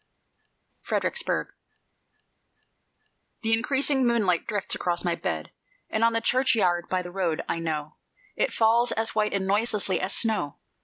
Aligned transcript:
FREDERICKSBURG 0.87 1.49
The 3.43 3.53
increasing 3.53 4.03
moonlight 4.07 4.47
drifts 4.47 4.73
across 4.73 5.05
my 5.05 5.13
bed, 5.13 5.51
And 5.91 6.03
on 6.03 6.13
the 6.13 6.21
churchyard 6.21 6.89
by 6.89 7.03
the 7.03 7.11
road, 7.11 7.43
I 7.47 7.59
know 7.59 7.97
It 8.35 8.51
falls 8.51 8.91
as 8.93 9.13
white 9.13 9.31
and 9.33 9.45
noiselessly 9.45 10.01
as 10.01 10.15
snow.... 10.15 10.57